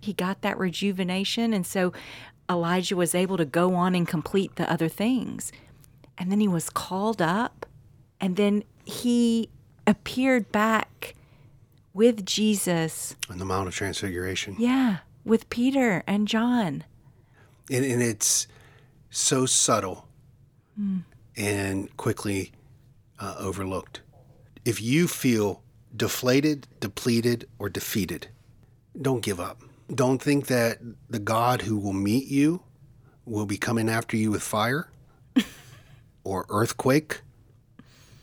[0.01, 1.93] He got that rejuvenation, and so
[2.49, 5.51] Elijah was able to go on and complete the other things.
[6.17, 7.65] And then he was called up,
[8.19, 9.49] and then he
[9.87, 11.15] appeared back
[11.93, 13.15] with Jesus.
[13.29, 14.55] On the Mount of Transfiguration.
[14.57, 16.83] Yeah, with Peter and John.
[17.69, 18.47] And, and it's
[19.09, 20.07] so subtle
[20.79, 21.03] mm.
[21.37, 22.51] and quickly
[23.19, 24.01] uh, overlooked.
[24.65, 25.63] If you feel
[25.95, 28.27] deflated, depleted, or defeated,
[28.99, 29.61] don't give up.
[29.93, 30.79] Don't think that
[31.09, 32.63] the God who will meet you
[33.25, 34.89] will be coming after you with fire
[36.23, 37.21] or earthquake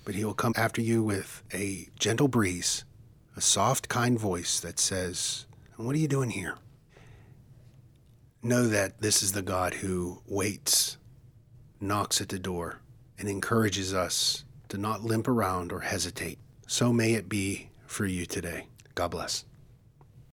[0.09, 2.87] but he will come after you with a gentle breeze,
[3.37, 5.45] a soft, kind voice that says,
[5.77, 6.57] What are you doing here?
[8.43, 10.97] Know that this is the God who waits,
[11.79, 12.81] knocks at the door,
[13.19, 16.39] and encourages us to not limp around or hesitate.
[16.67, 18.69] So may it be for you today.
[18.95, 19.45] God bless.